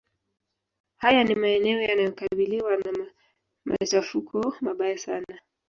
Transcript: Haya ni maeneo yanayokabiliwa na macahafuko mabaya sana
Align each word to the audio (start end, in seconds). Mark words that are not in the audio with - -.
Haya 0.97 1.23
ni 1.23 1.35
maeneo 1.35 1.81
yanayokabiliwa 1.81 2.77
na 2.77 3.05
macahafuko 3.65 4.53
mabaya 4.61 4.97
sana 4.97 5.39